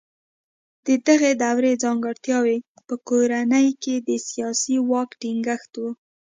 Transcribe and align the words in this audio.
د 0.85 0.87
دغې 1.07 1.31
دورې 1.43 1.71
ځانګړتیاوې 1.83 2.57
په 2.87 2.95
کورنۍ 3.07 3.67
کې 3.83 3.95
د 4.07 4.09
سیاسي 4.29 4.75
واک 4.89 5.09
ټینګښت 5.21 5.73
و. 5.81 5.83